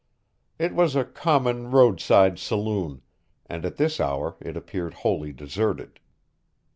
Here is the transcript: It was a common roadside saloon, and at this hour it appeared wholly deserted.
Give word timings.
It 0.57 0.73
was 0.73 0.95
a 0.95 1.05
common 1.05 1.69
roadside 1.69 2.39
saloon, 2.39 3.03
and 3.45 3.63
at 3.63 3.75
this 3.77 3.99
hour 3.99 4.35
it 4.41 4.57
appeared 4.57 4.95
wholly 4.95 5.31
deserted. 5.31 5.99